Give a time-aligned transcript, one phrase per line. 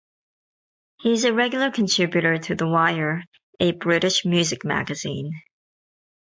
[1.01, 3.23] He is a regular contributor to "The Wire",
[3.59, 5.31] a British music magazine.